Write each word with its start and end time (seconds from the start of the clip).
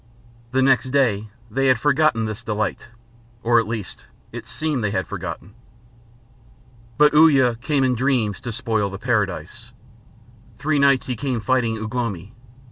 The 0.51 0.63
next 0.63 0.89
day 0.89 1.29
they 1.51 1.67
had 1.67 1.77
forgotten 1.79 2.25
this 2.25 2.41
delight. 2.41 2.87
Or 3.43 3.59
at 3.59 3.67
least, 3.67 4.07
it 4.31 4.47
seemed 4.47 4.83
they 4.83 4.89
had 4.89 5.05
forgotten. 5.05 5.53
But 6.97 7.13
Uya 7.13 7.53
came 7.57 7.83
in 7.83 7.93
dreams 7.93 8.41
to 8.41 8.51
spoil 8.51 8.89
the 8.89 8.97
paradise. 8.97 9.73
Three 10.57 10.79
nights 10.79 11.05
he 11.05 11.15
came 11.15 11.39
fighting 11.39 11.77
Ugh 11.77 11.93
lomi. 11.93 12.33